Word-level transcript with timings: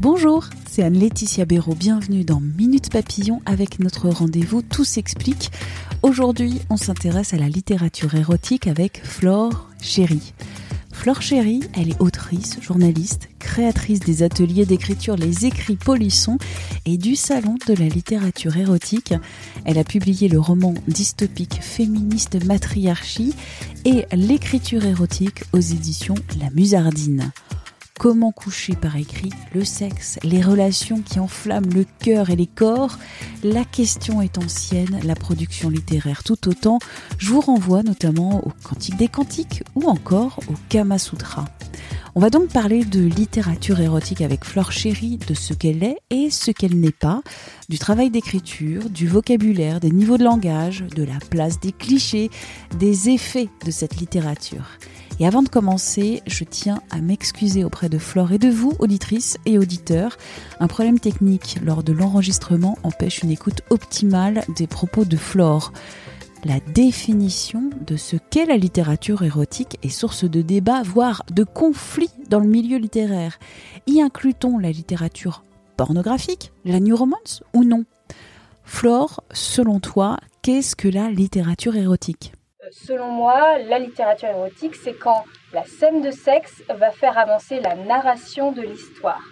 Bonjour, 0.00 0.44
c'est 0.70 0.84
Anne-Laetitia 0.84 1.44
Béraud. 1.44 1.74
Bienvenue 1.74 2.22
dans 2.22 2.38
Minute 2.38 2.88
Papillon 2.88 3.42
avec 3.46 3.80
notre 3.80 4.08
rendez-vous 4.08 4.62
Tout 4.62 4.84
s'explique. 4.84 5.50
Aujourd'hui, 6.02 6.60
on 6.70 6.76
s'intéresse 6.76 7.34
à 7.34 7.36
la 7.36 7.48
littérature 7.48 8.14
érotique 8.14 8.68
avec 8.68 9.04
Flore 9.04 9.68
Chéry. 9.82 10.34
Flore 10.92 11.20
Chéry, 11.20 11.62
elle 11.74 11.88
est 11.88 12.00
autrice, 12.00 12.60
journaliste, 12.62 13.28
créatrice 13.40 13.98
des 13.98 14.22
ateliers 14.22 14.66
d'écriture 14.66 15.16
Les 15.16 15.46
Écrits 15.46 15.74
Polissons 15.74 16.38
et 16.86 16.96
du 16.96 17.16
Salon 17.16 17.56
de 17.66 17.74
la 17.74 17.88
littérature 17.88 18.56
érotique. 18.56 19.14
Elle 19.64 19.78
a 19.78 19.84
publié 19.84 20.28
le 20.28 20.38
roman 20.38 20.74
dystopique 20.86 21.58
féministe 21.60 22.44
Matriarchie 22.44 23.34
et 23.84 24.06
l'écriture 24.12 24.84
érotique 24.84 25.42
aux 25.52 25.58
éditions 25.58 26.14
La 26.40 26.50
Musardine. 26.50 27.32
Comment 27.98 28.30
coucher 28.30 28.76
par 28.76 28.96
écrit, 28.96 29.32
le 29.52 29.64
sexe, 29.64 30.20
les 30.22 30.40
relations 30.40 31.02
qui 31.02 31.18
enflamment 31.18 31.74
le 31.74 31.84
cœur 31.98 32.30
et 32.30 32.36
les 32.36 32.46
corps, 32.46 32.96
la 33.42 33.64
question 33.64 34.22
est 34.22 34.38
ancienne, 34.38 35.00
la 35.02 35.16
production 35.16 35.68
littéraire 35.68 36.22
tout 36.22 36.48
autant. 36.48 36.78
Je 37.18 37.30
vous 37.30 37.40
renvoie 37.40 37.82
notamment 37.82 38.46
au 38.46 38.52
Cantique 38.62 38.96
des 38.96 39.08
Cantiques 39.08 39.64
ou 39.74 39.88
encore 39.88 40.38
au 40.48 40.54
Kama 40.68 40.96
Sutra. 40.98 41.46
On 42.14 42.20
va 42.20 42.30
donc 42.30 42.50
parler 42.50 42.84
de 42.84 43.00
littérature 43.00 43.80
érotique 43.80 44.20
avec 44.20 44.44
Flore 44.44 44.70
Chéry, 44.70 45.18
de 45.18 45.34
ce 45.34 45.52
qu'elle 45.52 45.82
est 45.82 45.98
et 46.10 46.30
ce 46.30 46.52
qu'elle 46.52 46.78
n'est 46.78 46.92
pas, 46.92 47.22
du 47.68 47.80
travail 47.80 48.10
d'écriture, 48.10 48.90
du 48.90 49.08
vocabulaire, 49.08 49.80
des 49.80 49.90
niveaux 49.90 50.18
de 50.18 50.24
langage, 50.24 50.84
de 50.94 51.02
la 51.02 51.18
place 51.30 51.58
des 51.58 51.72
clichés, 51.72 52.30
des 52.78 53.08
effets 53.08 53.48
de 53.64 53.72
cette 53.72 53.96
littérature. 53.96 54.78
Et 55.20 55.26
avant 55.26 55.42
de 55.42 55.48
commencer, 55.48 56.22
je 56.26 56.44
tiens 56.44 56.80
à 56.90 57.00
m'excuser 57.00 57.64
auprès 57.64 57.88
de 57.88 57.98
Flore 57.98 58.32
et 58.32 58.38
de 58.38 58.48
vous, 58.48 58.74
auditrices 58.78 59.36
et 59.46 59.58
auditeurs. 59.58 60.16
Un 60.60 60.68
problème 60.68 61.00
technique 61.00 61.58
lors 61.64 61.82
de 61.82 61.92
l'enregistrement 61.92 62.78
empêche 62.84 63.22
une 63.22 63.30
écoute 63.30 63.62
optimale 63.70 64.44
des 64.56 64.68
propos 64.68 65.04
de 65.04 65.16
Flore. 65.16 65.72
La 66.44 66.60
définition 66.60 67.68
de 67.84 67.96
ce 67.96 68.14
qu'est 68.30 68.46
la 68.46 68.56
littérature 68.56 69.22
érotique 69.22 69.76
est 69.82 69.88
source 69.88 70.24
de 70.24 70.40
débats, 70.40 70.84
voire 70.84 71.24
de 71.32 71.42
conflits 71.42 72.10
dans 72.30 72.38
le 72.38 72.46
milieu 72.46 72.78
littéraire. 72.78 73.40
Y 73.88 74.00
inclut-on 74.00 74.58
la 74.58 74.70
littérature 74.70 75.42
pornographique, 75.76 76.52
la 76.64 76.78
new 76.78 76.94
romance 76.94 77.42
ou 77.54 77.64
non? 77.64 77.84
Flore, 78.62 79.24
selon 79.32 79.80
toi, 79.80 80.18
qu'est-ce 80.42 80.76
que 80.76 80.86
la 80.86 81.10
littérature 81.10 81.74
érotique? 81.74 82.34
Selon 82.72 83.08
moi, 83.10 83.58
la 83.58 83.78
littérature 83.78 84.28
érotique, 84.28 84.74
c'est 84.74 84.94
quand 84.94 85.24
la 85.52 85.64
scène 85.64 86.02
de 86.02 86.10
sexe 86.10 86.62
va 86.68 86.90
faire 86.90 87.16
avancer 87.16 87.60
la 87.60 87.74
narration 87.74 88.52
de 88.52 88.62
l'histoire. 88.62 89.22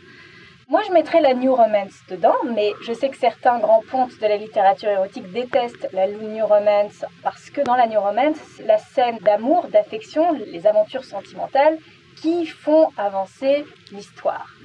Moi, 0.68 0.80
je 0.86 0.92
mettrais 0.92 1.20
la 1.20 1.34
New 1.34 1.54
Romance 1.54 2.00
dedans, 2.08 2.36
mais 2.44 2.72
je 2.82 2.92
sais 2.92 3.08
que 3.08 3.16
certains 3.16 3.58
grands 3.58 3.82
pontes 3.90 4.18
de 4.20 4.26
la 4.26 4.36
littérature 4.36 4.88
érotique 4.88 5.30
détestent 5.32 5.88
la 5.92 6.08
New 6.08 6.44
Romance 6.44 7.04
parce 7.22 7.50
que 7.50 7.60
dans 7.60 7.76
la 7.76 7.86
New 7.86 8.00
Romance, 8.00 8.40
la 8.64 8.78
scène 8.78 9.18
d'amour, 9.18 9.68
d'affection, 9.68 10.32
les 10.32 10.66
aventures 10.66 11.04
sentimentales 11.04 11.78
qui 12.20 12.46
font 12.46 12.88
avancer 12.96 13.64
l'histoire. 13.92 14.55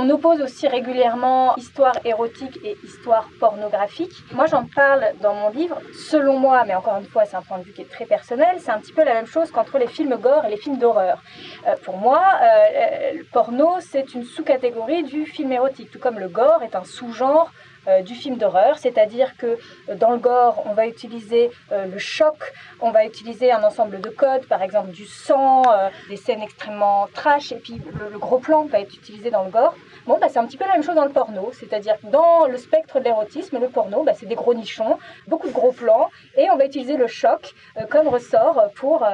On 0.00 0.08
oppose 0.10 0.40
aussi 0.40 0.68
régulièrement 0.68 1.56
histoire 1.56 1.94
érotique 2.04 2.56
et 2.62 2.76
histoire 2.84 3.28
pornographique. 3.40 4.12
Moi, 4.32 4.46
j'en 4.46 4.64
parle 4.64 5.04
dans 5.20 5.34
mon 5.34 5.50
livre. 5.50 5.80
Selon 5.92 6.38
moi, 6.38 6.62
mais 6.64 6.76
encore 6.76 6.98
une 6.98 7.06
fois, 7.06 7.24
c'est 7.24 7.34
un 7.34 7.42
point 7.42 7.58
de 7.58 7.64
vue 7.64 7.72
qui 7.72 7.82
est 7.82 7.90
très 7.90 8.06
personnel, 8.06 8.60
c'est 8.60 8.70
un 8.70 8.78
petit 8.78 8.92
peu 8.92 9.02
la 9.02 9.14
même 9.14 9.26
chose 9.26 9.50
qu'entre 9.50 9.76
les 9.76 9.88
films 9.88 10.16
gore 10.16 10.44
et 10.44 10.50
les 10.50 10.56
films 10.56 10.78
d'horreur. 10.78 11.20
Euh, 11.66 11.74
pour 11.84 11.96
moi, 11.96 12.22
euh, 12.40 13.12
le 13.14 13.24
porno, 13.24 13.80
c'est 13.80 14.14
une 14.14 14.22
sous-catégorie 14.22 15.02
du 15.02 15.26
film 15.26 15.50
érotique, 15.50 15.90
tout 15.90 15.98
comme 15.98 16.20
le 16.20 16.28
gore 16.28 16.62
est 16.62 16.76
un 16.76 16.84
sous-genre 16.84 17.50
euh, 17.50 17.77
du 18.02 18.14
film 18.14 18.36
d'horreur, 18.36 18.78
c'est-à-dire 18.78 19.36
que 19.36 19.58
euh, 19.88 19.94
dans 19.94 20.10
le 20.10 20.18
gore, 20.18 20.62
on 20.66 20.74
va 20.74 20.86
utiliser 20.86 21.50
euh, 21.72 21.86
le 21.86 21.98
choc, 21.98 22.36
on 22.80 22.90
va 22.90 23.04
utiliser 23.04 23.50
un 23.52 23.62
ensemble 23.62 24.00
de 24.00 24.10
codes, 24.10 24.46
par 24.46 24.62
exemple 24.62 24.90
du 24.90 25.06
sang, 25.06 25.62
des 26.08 26.16
scènes 26.16 26.42
extrêmement 26.42 27.08
trash, 27.12 27.52
et 27.52 27.56
puis 27.56 27.80
le, 28.10 28.18
gros 28.18 28.38
plan 28.38 28.64
va 28.64 28.80
être 28.80 28.94
utilisé 28.94 29.30
dans 29.30 29.44
le 29.44 29.50
gore. 29.50 29.74
Bon, 30.06 30.18
bah, 30.20 30.28
c'est 30.28 30.38
un 30.38 30.46
petit 30.46 30.56
peu 30.56 30.64
la 30.64 30.74
même 30.74 30.82
chose 30.82 30.94
dans 30.94 31.04
le 31.04 31.12
porno, 31.12 31.50
c'est-à-dire 31.52 31.96
que 32.00 32.06
dans 32.06 32.46
le 32.46 32.56
spectre 32.56 32.98
de 32.98 33.04
l'érotisme, 33.04 33.58
le 33.58 33.68
porno, 33.68 34.02
bah, 34.04 34.12
c'est 34.14 34.26
des 34.26 34.34
gros 34.34 34.54
nichons, 34.54 34.98
beaucoup 35.26 35.48
de 35.48 35.52
gros 35.52 35.72
plans, 35.72 36.10
et 36.36 36.50
on 36.50 36.56
va 36.56 36.66
utiliser 36.66 36.96
le 36.96 37.06
choc 37.06 37.54
comme 37.90 38.08
ressort 38.08 38.70
pour 38.74 39.04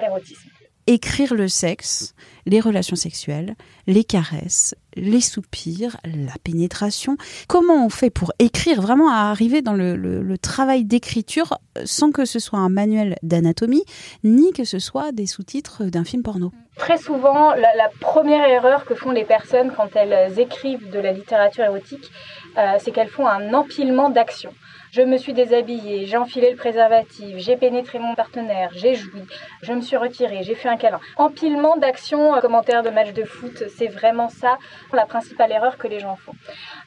l'érotisme 0.00 0.50
écrire 0.86 1.34
le 1.34 1.48
sexe, 1.48 2.14
les 2.46 2.60
relations 2.60 2.96
sexuelles, 2.96 3.54
les 3.86 4.04
caresses, 4.04 4.74
les 4.94 5.20
soupirs, 5.20 5.96
la 6.04 6.34
pénétration. 6.42 7.16
Comment 7.48 7.84
on 7.84 7.88
fait 7.88 8.10
pour 8.10 8.32
écrire, 8.38 8.80
vraiment 8.80 9.10
à 9.10 9.30
arriver 9.30 9.62
dans 9.62 9.74
le, 9.74 10.36
travail 10.38 10.84
d'écriture 10.84 11.58
sans 11.84 12.10
que 12.10 12.24
ce 12.24 12.38
soit 12.38 12.58
un 12.58 12.68
manuel 12.68 13.16
d'anatomie, 13.22 13.84
ni 14.24 14.52
que 14.52 14.64
ce 14.64 14.78
soit 14.78 15.12
des 15.12 15.26
sous-titres 15.26 15.84
d'un 15.84 16.04
film 16.04 16.22
porno? 16.22 16.50
Très 16.76 16.98
souvent, 16.98 17.54
la, 17.54 17.90
première 18.00 18.48
erreur 18.48 18.84
que 18.84 18.94
font 18.94 19.10
les 19.10 19.24
personnes 19.24 19.72
quand 19.76 19.94
elles 19.94 20.38
écrivent 20.38 20.90
de 20.90 20.98
la 20.98 21.12
littérature 21.12 21.64
érotique, 21.64 22.10
euh, 22.58 22.76
c'est 22.78 22.90
qu'elles 22.90 23.08
font 23.08 23.26
un 23.26 23.54
empilement 23.54 24.10
d'actions. 24.10 24.52
Je 24.92 25.00
me 25.00 25.16
suis 25.16 25.32
déshabillée, 25.32 26.04
j'ai 26.04 26.18
enfilé 26.18 26.50
le 26.50 26.56
préservatif, 26.56 27.38
j'ai 27.38 27.56
pénétré 27.56 27.98
mon 27.98 28.14
partenaire, 28.14 28.68
j'ai 28.74 28.94
joui, 28.94 29.22
je 29.62 29.72
me 29.72 29.80
suis 29.80 29.96
retirée, 29.96 30.42
j'ai 30.42 30.54
fait 30.54 30.68
un 30.68 30.76
câlin. 30.76 31.00
Empilement 31.16 31.78
d'actions, 31.78 32.34
euh, 32.36 32.40
commentaires 32.42 32.82
de 32.82 32.90
matchs 32.90 33.14
de 33.14 33.24
foot, 33.24 33.64
c'est 33.74 33.86
vraiment 33.86 34.28
ça 34.28 34.58
la 34.92 35.06
principale 35.06 35.50
erreur 35.50 35.78
que 35.78 35.88
les 35.88 35.98
gens 35.98 36.16
font. 36.16 36.34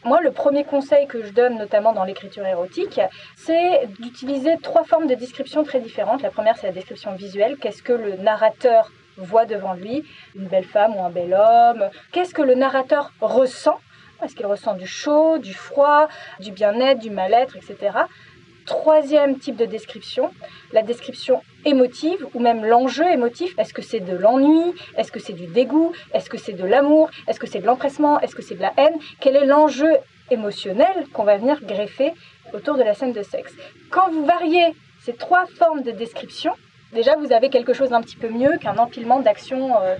Moi, 0.03 0.21
le 0.21 0.29
premier 0.29 0.65
conseil 0.65 1.07
que 1.07 1.23
je 1.23 1.31
donne, 1.31 1.57
notamment 1.57 1.93
dans 1.93 2.03
l'écriture 2.03 2.45
érotique, 2.45 3.01
c'est 3.37 3.87
d'utiliser 3.99 4.59
trois 4.61 4.83
formes 4.83 5.07
de 5.07 5.15
description 5.15 5.63
très 5.63 5.79
différentes. 5.79 6.21
La 6.21 6.29
première, 6.29 6.57
c'est 6.57 6.67
la 6.67 6.73
description 6.73 7.15
visuelle. 7.15 7.57
Qu'est-ce 7.57 7.81
que 7.81 7.93
le 7.93 8.17
narrateur 8.17 8.91
voit 9.17 9.47
devant 9.47 9.73
lui? 9.73 10.03
Une 10.35 10.45
belle 10.45 10.65
femme 10.65 10.95
ou 10.95 11.03
un 11.03 11.09
bel 11.09 11.33
homme? 11.33 11.89
Qu'est-ce 12.11 12.35
que 12.35 12.43
le 12.43 12.53
narrateur 12.53 13.13
ressent? 13.19 13.79
Est-ce 14.25 14.35
qu'il 14.35 14.45
ressent 14.45 14.73
du 14.73 14.87
chaud, 14.87 15.37
du 15.37 15.53
froid, 15.53 16.07
du 16.39 16.51
bien-être, 16.51 16.99
du 16.99 17.09
mal-être, 17.09 17.55
etc. 17.55 17.97
Troisième 18.65 19.37
type 19.37 19.55
de 19.55 19.65
description, 19.65 20.31
la 20.73 20.81
description 20.81 21.43
émotive 21.65 22.25
ou 22.33 22.39
même 22.39 22.65
l'enjeu 22.65 23.05
émotif. 23.11 23.53
Est-ce 23.59 23.73
que 23.73 23.83
c'est 23.83 23.99
de 23.99 24.15
l'ennui? 24.15 24.73
Est-ce 24.97 25.11
que 25.11 25.19
c'est 25.19 25.33
du 25.33 25.45
dégoût? 25.45 25.91
Est-ce 26.13 26.29
que 26.29 26.37
c'est 26.37 26.53
de 26.53 26.65
l'amour? 26.65 27.11
Est-ce 27.27 27.39
que 27.39 27.47
c'est 27.47 27.59
de 27.59 27.65
l'empressement? 27.67 28.19
Est-ce 28.21 28.35
que 28.35 28.41
c'est 28.41 28.55
de 28.55 28.61
la 28.61 28.73
haine? 28.77 28.95
Quel 29.19 29.35
est 29.35 29.45
l'enjeu 29.45 29.91
émotionnel 30.31 31.05
qu'on 31.13 31.23
va 31.23 31.37
venir 31.37 31.61
greffer 31.63 32.13
autour 32.53 32.75
de 32.75 32.83
la 32.83 32.95
scène 32.95 33.13
de 33.13 33.21
sexe? 33.21 33.53
Quand 33.91 34.09
vous 34.09 34.25
variez 34.25 34.75
ces 35.01 35.13
trois 35.13 35.45
formes 35.45 35.83
de 35.83 35.91
description, 35.91 36.53
déjà 36.91 37.15
vous 37.17 37.31
avez 37.31 37.49
quelque 37.49 37.73
chose 37.73 37.89
d'un 37.89 38.01
petit 38.01 38.15
peu 38.15 38.29
mieux 38.29 38.57
qu'un 38.57 38.77
empilement 38.77 39.19
d'actions 39.19 39.79
euh, 39.79 39.95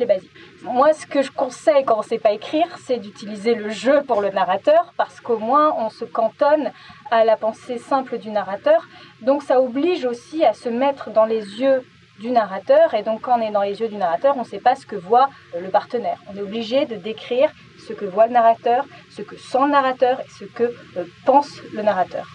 et 0.00 0.06
basiques. 0.06 0.30
Moi, 0.62 0.92
ce 0.92 1.06
que 1.06 1.22
je 1.22 1.30
conseille 1.30 1.84
quand 1.84 1.96
on 1.96 2.02
ne 2.02 2.04
sait 2.04 2.18
pas 2.18 2.32
écrire, 2.32 2.66
c'est 2.84 2.98
d'utiliser 2.98 3.54
le 3.54 3.70
jeu 3.70 4.02
pour 4.02 4.20
le 4.20 4.30
narrateur, 4.30 4.92
parce 4.96 5.20
qu'au 5.20 5.38
moins 5.38 5.74
on 5.78 5.90
se 5.90 6.04
cantonne 6.04 6.72
à 7.10 7.24
la 7.24 7.36
pensée 7.36 7.78
simple 7.78 8.18
du 8.18 8.30
narrateur. 8.30 8.88
Donc 9.22 9.42
ça 9.42 9.60
oblige 9.60 10.04
aussi 10.04 10.44
à 10.44 10.52
se 10.52 10.68
mettre 10.68 11.10
dans 11.10 11.24
les 11.24 11.60
yeux 11.60 11.84
du 12.18 12.30
narrateur, 12.30 12.94
et 12.94 13.02
donc 13.02 13.22
quand 13.22 13.38
on 13.38 13.42
est 13.42 13.50
dans 13.50 13.62
les 13.62 13.78
yeux 13.80 13.88
du 13.88 13.96
narrateur, 13.96 14.36
on 14.36 14.40
ne 14.40 14.46
sait 14.46 14.58
pas 14.58 14.74
ce 14.74 14.86
que 14.86 14.96
voit 14.96 15.28
le 15.58 15.68
partenaire. 15.68 16.18
On 16.32 16.36
est 16.36 16.40
obligé 16.40 16.86
de 16.86 16.96
décrire 16.96 17.50
ce 17.86 17.92
que 17.92 18.06
voit 18.06 18.26
le 18.26 18.32
narrateur, 18.32 18.86
ce 19.10 19.22
que 19.22 19.36
sent 19.36 19.64
le 19.64 19.70
narrateur 19.70 20.20
et 20.20 20.30
ce 20.38 20.44
que 20.44 20.64
euh, 20.96 21.04
pense 21.26 21.60
le 21.72 21.82
narrateur. 21.82 22.26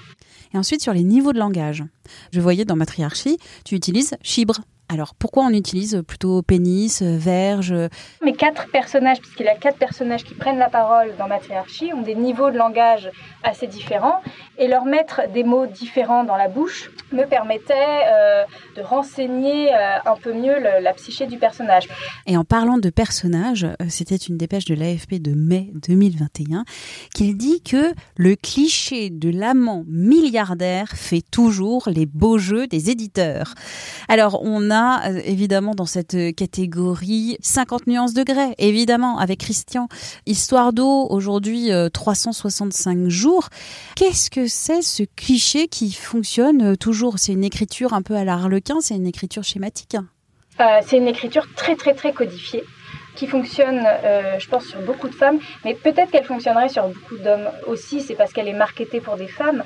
Et 0.54 0.58
ensuite, 0.58 0.82
sur 0.82 0.94
les 0.94 1.04
niveaux 1.04 1.34
de 1.34 1.40
langage. 1.40 1.84
Je 2.34 2.42
voyais 2.42 2.66
dans 2.66 2.76
Matriarchie, 2.76 3.38
tu 3.64 3.76
utilises 3.76 4.18
chibre, 4.22 4.60
Alors 4.92 5.16
pourquoi 5.16 5.46
on 5.46 5.52
utilise 5.52 6.04
plutôt 6.06 6.42
pénis, 6.42 7.02
verge 7.02 7.74
Mes 8.22 8.34
quatre 8.34 8.70
personnages, 8.72 9.22
puisqu'il 9.22 9.46
y 9.46 9.50
a 9.50 9.56
quatre 9.56 9.78
personnages 9.78 10.26
qui 10.26 10.34
prennent 10.34 10.58
la 10.58 10.70
parole 10.70 11.14
dans 11.18 11.30
Matriarchie, 11.30 11.94
ont 11.94 12.02
des 12.02 12.16
niveaux 12.16 12.52
de 12.52 12.58
langage 12.58 13.10
assez 13.42 13.68
différents 13.68 14.22
et 14.58 14.68
leur 14.68 14.84
mettre 14.84 15.22
des 15.34 15.46
mots 15.46 15.66
différents 15.66 16.26
dans 16.26 16.36
la 16.36 16.50
bouche 16.50 16.92
me 17.14 17.24
permettait 17.26 17.74
euh, 17.74 18.44
de 18.76 18.82
renseigner 18.82 19.74
euh, 19.74 19.98
un 20.06 20.16
peu 20.16 20.34
mieux 20.34 20.56
la 20.60 20.94
psyché 20.94 21.26
du 21.26 21.38
personnage. 21.38 21.88
Et 22.28 22.36
en 22.36 22.44
parlant 22.44 22.78
de 22.78 22.90
personnages, 22.90 23.64
euh, 23.64 23.86
c'était 23.88 24.18
une 24.18 24.38
dépêche 24.38 24.66
de 24.66 24.76
l'AFP 24.76 25.22
de 25.22 25.34
mai 25.34 25.72
2021 25.88 26.66
qu'il 27.14 27.38
dit 27.38 27.62
que 27.62 27.94
le 28.18 28.36
cliché 28.36 29.10
de 29.10 29.30
l'amant 29.30 29.86
milliardaire 29.88 30.90
fait 30.96 31.24
toujours 31.32 31.88
les 31.88 32.06
beaux 32.06 32.38
jeux 32.38 32.68
des 32.68 32.90
éditeurs. 32.90 33.54
Alors 34.10 34.42
on 34.44 34.70
a 34.70 34.81
évidemment 35.26 35.76
dans 35.76 35.86
cette 35.86 36.36
catégorie 36.36 37.38
50 37.42 37.88
nuances 37.88 38.14
de 38.14 38.24
grès, 38.24 38.56
évidemment 38.58 39.18
avec 39.18 39.40
Christian. 39.40 39.88
Histoire 40.26 40.74
d'eau, 40.74 41.08
aujourd'hui 41.10 41.70
365 41.94 43.08
jours. 43.08 43.50
Qu'est-ce 43.96 44.30
que 44.30 44.48
c'est 44.48 44.82
ce 44.82 45.04
cliché 45.16 45.68
qui 45.68 45.92
fonctionne 45.92 46.78
toujours? 46.78 47.20
C'est 47.20 47.34
une 47.34 47.44
écriture 47.44 47.94
un 47.94 48.02
peu 48.02 48.16
à 48.16 48.24
l'arlequin, 48.24 48.82
c'est 48.82 48.96
une 48.96 49.08
écriture 49.08 49.44
schématique? 49.44 49.96
Euh, 50.60 50.80
C'est 50.86 50.98
une 50.98 51.08
écriture 51.08 51.48
très 51.56 51.76
très 51.76 51.94
très 51.94 52.14
codifiée 52.14 52.64
qui 53.16 53.28
fonctionne, 53.28 53.86
euh, 53.86 54.40
je 54.40 54.48
pense, 54.48 54.66
sur 54.66 54.82
beaucoup 54.82 55.10
de 55.10 55.16
femmes, 55.16 55.40
mais 55.66 55.74
peut-être 55.74 56.12
qu'elle 56.12 56.24
fonctionnerait 56.24 56.70
sur 56.70 56.88
beaucoup 56.88 57.18
d'hommes 57.18 57.50
aussi, 57.68 58.00
c'est 58.00 58.16
parce 58.16 58.32
qu'elle 58.32 58.48
est 58.48 58.54
marketée 58.54 59.02
pour 59.02 59.18
des 59.18 59.28
femmes. 59.28 59.64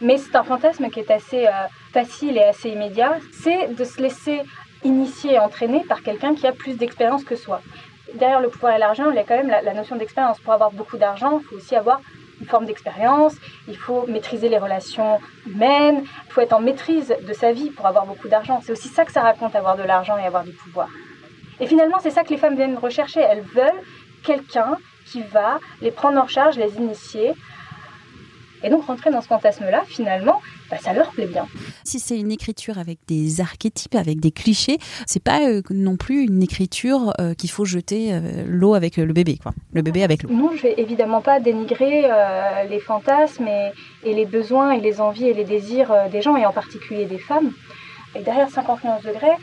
Mais 0.00 0.16
c'est 0.18 0.36
un 0.36 0.44
fantasme 0.44 0.90
qui 0.90 1.00
est 1.00 1.10
assez 1.10 1.46
euh, 1.46 1.50
facile 1.92 2.36
et 2.36 2.42
assez 2.42 2.70
immédiat, 2.70 3.16
c'est 3.32 3.74
de 3.74 3.84
se 3.84 4.00
laisser 4.00 4.42
initier 4.84 5.34
et 5.34 5.38
entraîner 5.38 5.84
par 5.88 6.02
quelqu'un 6.02 6.34
qui 6.34 6.46
a 6.46 6.52
plus 6.52 6.76
d'expérience 6.76 7.24
que 7.24 7.36
soi. 7.36 7.60
Derrière 8.14 8.40
le 8.40 8.48
pouvoir 8.48 8.74
et 8.74 8.78
l'argent, 8.78 9.10
il 9.10 9.16
y 9.16 9.18
a 9.18 9.24
quand 9.24 9.36
même 9.36 9.48
la 9.48 9.74
notion 9.74 9.96
d'expérience. 9.96 10.38
Pour 10.40 10.52
avoir 10.52 10.70
beaucoup 10.70 10.96
d'argent, 10.96 11.40
il 11.40 11.44
faut 11.44 11.56
aussi 11.56 11.76
avoir 11.76 12.00
une 12.40 12.46
forme 12.46 12.66
d'expérience, 12.66 13.34
il 13.66 13.76
faut 13.76 14.06
maîtriser 14.06 14.48
les 14.48 14.58
relations 14.58 15.18
humaines, 15.46 16.04
il 16.26 16.32
faut 16.32 16.40
être 16.40 16.52
en 16.52 16.60
maîtrise 16.60 17.14
de 17.26 17.32
sa 17.32 17.52
vie 17.52 17.70
pour 17.70 17.86
avoir 17.86 18.06
beaucoup 18.06 18.28
d'argent. 18.28 18.60
C'est 18.62 18.72
aussi 18.72 18.88
ça 18.88 19.04
que 19.04 19.12
ça 19.12 19.22
raconte, 19.22 19.56
avoir 19.56 19.76
de 19.76 19.82
l'argent 19.82 20.16
et 20.16 20.24
avoir 20.24 20.44
du 20.44 20.52
pouvoir. 20.52 20.88
Et 21.60 21.66
finalement, 21.66 21.98
c'est 22.00 22.10
ça 22.10 22.22
que 22.22 22.30
les 22.30 22.36
femmes 22.36 22.54
viennent 22.54 22.78
rechercher. 22.78 23.20
Elles 23.20 23.42
veulent 23.42 23.82
quelqu'un 24.22 24.76
qui 25.06 25.22
va 25.22 25.58
les 25.80 25.90
prendre 25.90 26.20
en 26.20 26.28
charge, 26.28 26.56
les 26.56 26.76
initier, 26.76 27.34
et 28.62 28.70
donc 28.70 28.84
rentrer 28.84 29.10
dans 29.10 29.20
ce 29.20 29.28
fantasme-là, 29.28 29.82
finalement, 29.86 30.40
bah, 30.70 30.76
ça 30.80 30.92
leur 30.92 31.10
plaît 31.10 31.26
bien. 31.26 31.46
Si 31.84 31.98
c'est 31.98 32.18
une 32.18 32.30
écriture 32.30 32.78
avec 32.78 32.98
des 33.06 33.40
archétypes, 33.40 33.94
avec 33.94 34.20
des 34.20 34.30
clichés, 34.30 34.78
c'est 35.06 35.22
pas 35.22 35.48
euh, 35.48 35.62
non 35.70 35.96
plus 35.96 36.24
une 36.24 36.42
écriture 36.42 37.12
euh, 37.20 37.34
qu'il 37.34 37.50
faut 37.50 37.64
jeter 37.64 38.12
euh, 38.12 38.44
l'eau 38.46 38.74
avec 38.74 38.96
le 38.96 39.12
bébé, 39.12 39.38
quoi. 39.42 39.52
Le 39.72 39.82
bébé 39.82 40.02
avec 40.02 40.22
l'eau. 40.22 40.30
Non, 40.30 40.50
je 40.56 40.62
vais 40.62 40.74
évidemment 40.78 41.20
pas 41.20 41.40
dénigrer 41.40 42.08
les 42.68 42.80
fantasmes 42.80 43.46
et, 43.46 43.70
et, 44.04 44.14
les 44.14 44.26
besoins 44.26 44.72
et 44.72 44.80
les 44.80 45.00
envies 45.00 45.28
et 45.28 45.34
les 45.34 45.44
désirs 45.44 45.92
des 46.10 46.22
gens, 46.22 46.36
et 46.36 46.46
en 46.46 46.52
particulier 46.52 47.06
des 47.06 47.18
femmes. 47.18 47.52
Et 48.14 48.22
derrière 48.22 48.48
59 48.48 49.04
degrés, 49.04 49.36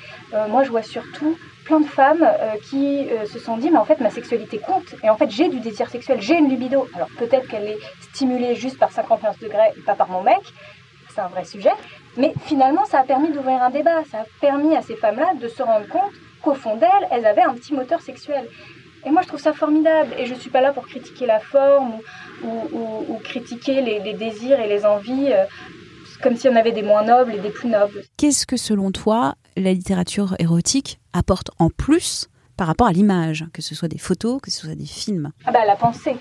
moi 0.49 0.63
je 0.63 0.69
vois 0.69 0.83
surtout 0.83 1.37
plein 1.65 1.79
de 1.81 1.85
femmes 1.85 2.23
euh, 2.23 2.55
qui 2.69 3.09
euh, 3.09 3.25
se 3.25 3.39
sont 3.39 3.57
dit 3.57 3.69
mais 3.69 3.77
en 3.77 3.85
fait 3.85 3.99
ma 3.99 4.09
sexualité 4.09 4.59
compte 4.59 4.95
et 5.03 5.09
en 5.09 5.17
fait 5.17 5.29
j'ai 5.29 5.49
du 5.49 5.59
désir 5.59 5.89
sexuel, 5.89 6.21
j'ai 6.21 6.37
une 6.37 6.47
libido. 6.47 6.87
Alors 6.93 7.09
peut-être 7.17 7.47
qu'elle 7.47 7.67
est 7.67 7.79
stimulée 8.01 8.55
juste 8.55 8.77
par 8.77 8.91
51 8.91 9.33
degrés 9.41 9.73
pas 9.85 9.95
par 9.95 10.09
mon 10.09 10.21
mec, 10.21 10.41
c'est 11.13 11.21
un 11.21 11.27
vrai 11.27 11.43
sujet, 11.43 11.73
mais 12.17 12.33
finalement 12.45 12.85
ça 12.85 12.99
a 12.99 13.03
permis 13.03 13.31
d'ouvrir 13.31 13.61
un 13.61 13.71
débat, 13.71 14.03
ça 14.09 14.19
a 14.19 14.25
permis 14.39 14.75
à 14.75 14.81
ces 14.81 14.95
femmes-là 14.95 15.33
de 15.33 15.47
se 15.47 15.61
rendre 15.63 15.87
compte 15.87 16.13
qu'au 16.41 16.53
fond 16.53 16.77
d'elles, 16.77 17.07
elles 17.11 17.25
avaient 17.25 17.43
un 17.43 17.53
petit 17.53 17.73
moteur 17.73 18.01
sexuel. 18.01 18.47
Et 19.05 19.11
moi 19.11 19.21
je 19.23 19.27
trouve 19.27 19.41
ça 19.41 19.53
formidable 19.53 20.13
et 20.17 20.25
je 20.25 20.33
suis 20.35 20.49
pas 20.49 20.61
là 20.61 20.71
pour 20.71 20.87
critiquer 20.87 21.25
la 21.25 21.39
forme 21.39 21.95
ou, 22.43 23.19
critiquer 23.23 23.81
les, 23.81 24.13
désirs 24.13 24.59
et 24.59 24.67
les 24.67 24.85
envies. 24.85 25.31
Euh, 25.31 25.45
comme 26.21 26.35
si 26.35 26.47
on 26.47 26.55
avait 26.55 26.71
des 26.71 26.81
moins 26.81 27.03
nobles 27.03 27.33
et 27.33 27.39
des 27.39 27.49
plus 27.49 27.69
nobles. 27.69 28.03
Qu'est-ce 28.17 28.45
que 28.45 28.57
selon 28.57 28.91
toi 28.91 29.35
la 29.55 29.73
littérature 29.73 30.35
érotique 30.39 30.99
apporte 31.13 31.51
en 31.59 31.69
plus 31.69 32.29
par 32.57 32.67
rapport 32.67 32.87
à 32.87 32.91
l'image, 32.91 33.45
que 33.53 33.61
ce 33.61 33.75
soit 33.75 33.87
des 33.87 33.97
photos, 33.97 34.39
que 34.41 34.51
ce 34.51 34.61
soit 34.61 34.75
des 34.75 34.85
films 34.85 35.31
Ah 35.45 35.51
bah 35.51 35.65
la 35.65 35.75
pensée. 35.75 36.15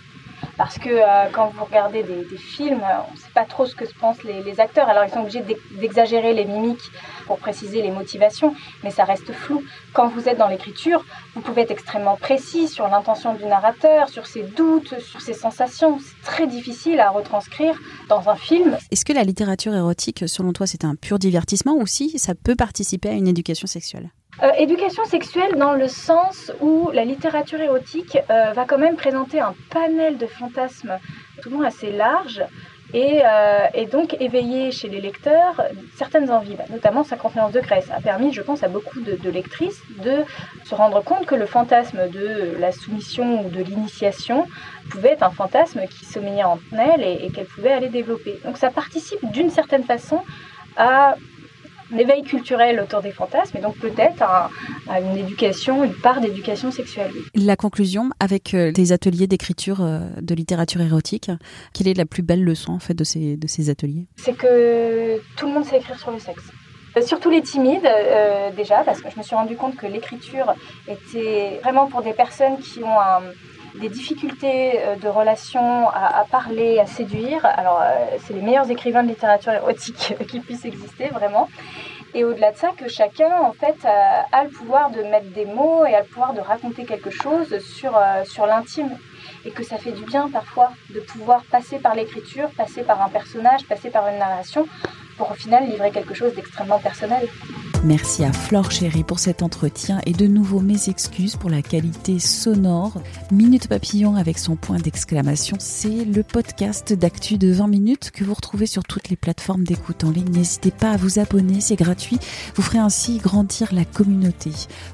Parce 0.57 0.79
que 0.79 0.89
euh, 0.89 1.29
quand 1.33 1.49
vous 1.49 1.65
regardez 1.65 2.03
des, 2.03 2.25
films, 2.37 2.83
on 2.83 3.13
ne 3.13 3.19
sait 3.19 3.31
pas 3.35 3.45
trop 3.45 3.67
ce 3.67 3.75
que 3.75 3.85
pensent 3.99 4.23
les, 4.25 4.61
acteurs. 4.61 4.89
Alors 4.89 5.05
ils 5.05 5.11
sont 5.11 5.21
obligés 5.21 5.45
d'exagérer 5.81 6.33
les 6.33 6.45
mimiques 6.45 6.91
pour 7.27 7.39
préciser 7.39 7.83
les 7.83 7.91
motivations, 7.91 8.55
mais 8.83 8.91
ça 8.91 9.05
reste 9.05 9.33
flou. 9.33 9.63
Quand 9.93 10.09
vous 10.09 10.29
êtes 10.29 10.39
dans 10.39 10.49
l'écriture, 10.49 11.05
vous 11.35 11.41
pouvez 11.41 11.63
être 11.63 11.71
extrêmement 11.71 12.17
précis 12.17 12.69
sur 12.69 12.87
l'intention 12.89 13.35
du 13.35 13.45
narrateur, 13.47 14.09
sur 14.09 14.27
ses 14.27 14.43
doutes, 14.43 14.99
sur 15.01 15.21
ses 15.21 15.35
sensations. 15.35 15.99
C'est 15.99 16.23
très 16.25 16.47
difficile 16.47 17.01
à 17.01 17.11
retranscrire 17.11 17.77
dans 18.09 18.29
un 18.29 18.37
film. 18.37 18.77
Est-ce 18.91 19.05
que 19.05 19.13
la 19.13 19.25
littérature 19.25 19.75
érotique, 19.75 20.25
selon 20.29 20.53
toi, 20.53 20.67
c'est 20.67 20.85
un 20.85 20.95
pur 20.95 21.19
divertissement 21.19 21.75
ou 21.75 21.87
si 21.87 22.19
ça 22.19 22.35
peut 22.35 22.57
participer 22.57 23.09
à 23.09 23.13
une 23.13 23.29
éducation 23.29 23.67
sexuelle? 23.67 24.11
Euh, 24.43 24.51
éducation 24.59 25.05
sexuelle 25.05 25.55
dans 25.57 25.75
le 25.75 25.87
sens 25.87 26.51
où 26.61 26.91
la 26.93 27.05
littérature 27.05 27.61
érotique 27.61 28.19
euh, 28.31 28.53
va 28.53 28.65
quand 28.65 28.79
même 28.79 28.97
présenter 28.97 29.41
un 29.41 29.55
panel 29.71 30.19
de 30.19 30.27
fantasmes 30.27 30.99
tout 31.41 31.51
le 31.51 31.57
monde 31.57 31.65
assez 31.65 31.93
large 31.93 32.43
et, 32.93 33.23
euh, 33.25 33.87
donc 33.91 34.17
éveiller 34.21 34.71
chez 34.71 34.89
les 34.89 35.01
lecteurs 35.01 35.63
certaines 35.97 36.31
envies, 36.31 36.55
bah, 36.55 36.65
notamment 36.71 37.05
59 37.05 37.53
degrés. 37.53 37.81
Ça 37.83 37.97
a 37.97 38.01
permis, 38.01 38.33
je 38.33 38.43
pense, 38.43 38.63
à 38.63 38.69
beaucoup 38.69 39.01
de, 39.01 39.31
lectrices 39.31 39.81
de 40.03 40.25
se 40.65 40.75
rendre 40.75 41.03
compte 41.03 41.27
que 41.27 41.35
le 41.35 41.47
fantasme 41.47 42.09
de 42.09 42.57
la 42.59 42.73
soumission 42.73 43.45
ou 43.45 43.51
de 43.51 43.63
l'initiation 43.63 44.47
pouvait 44.91 45.11
être 45.11 45.23
un 45.23 45.31
fantasme 45.31 45.83
qui 45.89 46.05
sommeillait 46.05 46.45
en 46.45 46.59
elles 46.73 47.03
et, 47.03 47.27
et 47.27 47.31
qu'elles 47.31 47.47
pouvaient 47.47 47.73
aller 47.73 47.89
développer. 47.89 48.41
Donc 48.45 48.59
ça 48.59 48.71
participe 48.71 49.25
d'une 49.31 49.51
certaine 49.51 49.85
façon 49.85 50.21
à 50.77 51.15
éveil 51.99 52.23
culturel 52.23 52.81
autour 52.81 53.01
des 53.03 53.11
fantasmes 53.11 53.57
et 53.57 53.61
donc 53.61 53.77
peut-être 53.79 54.23
à, 54.23 54.51
une 55.01 55.17
éducation, 55.17 55.85
une 55.85 55.95
part 55.95 56.21
d'éducation 56.21 56.71
sexuelle. 56.71 57.13
La 57.35 57.57
conclusion 57.57 58.11
avec 58.21 58.55
euh, 58.55 58.73
des 58.73 58.93
ateliers 58.93 59.27
d'écriture 59.27 59.81
euh, 59.81 60.01
de 60.21 60.35
littérature 60.35 60.81
érotique, 60.81 61.31
quelle 61.73 61.89
est 61.89 61.97
la 61.97 62.07
plus 62.07 62.23
belle 62.23 62.45
leçon 62.45 62.73
en 62.73 62.79
fait 62.79 62.95
de 62.95 63.05
ces, 63.05 63.37
de 63.37 63.47
ces 63.47 63.71
ateliers? 63.71 64.07
C'est 64.17 64.37
que 64.37 65.19
tout 65.37 65.47
le 65.47 65.53
monde 65.53 65.65
sait 65.65 65.79
écrire 65.79 65.99
sur 65.99 66.11
le 66.11 66.19
sexe. 66.19 66.45
Euh, 66.97 67.03
surtout 67.03 67.31
les 67.31 67.43
timides, 67.43 67.89
déjà, 68.57 68.85
parce 68.85 69.01
que 69.01 69.11
je 69.11 69.19
me 69.19 69.23
suis 69.23 69.35
rendu 69.35 69.57
compte 69.57 69.77
que 69.77 69.87
l'écriture 69.87 70.55
était 70.87 71.59
vraiment 71.63 71.89
pour 71.89 72.03
des 72.03 72.13
personnes 72.13 72.59
qui 72.59 72.83
ont 72.85 73.01
des 73.75 73.89
difficultés 73.89 74.79
de 75.01 75.09
relation 75.09 75.89
à, 75.89 76.25
parler, 76.31 76.79
à 76.79 76.87
séduire. 76.87 77.45
Alors, 77.45 77.83
c'est 78.25 78.33
les 78.33 78.41
meilleurs 78.41 78.71
écrivains 78.71 79.03
de 79.03 79.09
littérature 79.09 79.53
érotique 79.53 80.15
qui 80.29 80.41
puissent 80.41 80.65
exister, 80.65 81.09
vraiment. 81.09 81.49
Et 82.15 82.23
au-delà 82.23 82.53
de 82.53 82.57
ça, 82.57 82.71
que 82.77 82.89
chacun, 82.89 83.41
en 83.43 83.53
fait, 83.53 83.85
a, 83.85 84.45
le 84.45 84.51
pouvoir 84.51 84.91
de 84.91 85.03
mettre 85.03 85.31
des 85.33 85.47
mots 85.47 85.85
et 85.85 85.95
a 85.95 86.01
le 86.01 86.07
pouvoir 86.07 86.33
de 86.33 86.41
raconter 86.41 86.85
quelque 86.85 87.11
chose 87.11 87.59
sur, 87.59 87.97
euh, 87.97 88.25
sur 88.25 88.47
l'intime. 88.47 88.97
Et 89.45 89.51
que 89.51 89.65
ça 89.65 89.79
fait 89.79 89.91
du 89.91 90.05
bien 90.05 90.31
parfois 90.31 90.71
de 90.95 91.01
pouvoir 91.01 91.43
passer 91.51 91.79
par 91.79 91.95
l'écriture, 91.95 92.49
passer 92.57 92.83
par 92.83 93.03
un 93.03 93.09
personnage, 93.09 93.67
passer 93.67 93.91
par 93.91 94.09
une 94.09 94.19
narration, 94.19 94.67
pour 95.19 95.31
au 95.33 95.35
final 95.35 95.67
livrer 95.67 95.91
quelque 95.91 96.15
chose 96.15 96.35
d'extrêmement 96.35 96.79
personnel. 96.79 97.29
Merci 97.85 98.25
à 98.25 98.33
Flore 98.33 98.71
Chéri 98.71 99.05
pour 99.05 99.19
cet 99.19 99.43
entretien 99.43 100.01
et 100.07 100.15
de 100.15 100.27
nouveau 100.27 100.61
mes 100.61 100.89
excuses 100.89 101.37
pour 101.37 101.51
la 101.51 101.61
qualité 101.61 102.19
sonore. 102.19 103.03
Minute 103.31 103.69
Papillon 103.69 104.17
avec 104.17 104.39
son 104.39 104.57
point 104.57 104.79
d'exclamation, 104.79 105.59
c'est 105.61 106.07
le 106.07 106.23
podcast 106.23 106.95
d'actu 106.95 107.37
de 107.37 107.53
20 107.53 107.69
minutes 107.69 108.11
que 108.11 108.25
vous 108.25 108.33
retrouvez 108.33 108.65
sur 108.65 108.85
toutes 108.85 109.11
les 109.11 109.17
plateformes 109.17 109.65
d'écoute 109.65 110.03
en 110.03 110.11
ligne. 110.11 110.33
N'hésitez 110.33 110.71
pas 110.71 110.93
à 110.93 110.97
vous 110.97 111.19
abonner, 111.19 111.61
c'est 111.61 111.77
gratuit. 111.77 112.19
Vous 112.55 112.63
ferez 112.63 112.79
ainsi 112.79 113.19
grandir 113.19 113.75
la 113.75 113.85
communauté. 113.85 114.53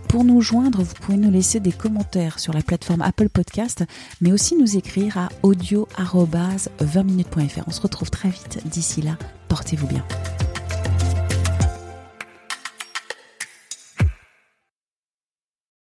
Pour 0.09 0.25
nous 0.25 0.41
joindre, 0.41 0.83
vous 0.83 0.95
pouvez 1.01 1.17
nous 1.17 1.31
laisser 1.31 1.61
des 1.61 1.71
commentaires 1.71 2.41
sur 2.41 2.53
la 2.53 2.63
plateforme 2.63 3.03
Apple 3.03 3.29
Podcast, 3.29 3.85
mais 4.21 4.33
aussi 4.33 4.57
nous 4.57 4.77
écrire 4.77 5.17
à 5.17 5.29
audio-20minutes.fr. 5.45 7.63
On 7.69 7.71
se 7.71 7.83
retrouve 7.83 8.11
très 8.11 8.31
vite. 8.31 8.67
D'ici 8.67 9.01
là, 9.01 9.17
portez-vous 9.49 9.87
bien. 9.87 10.05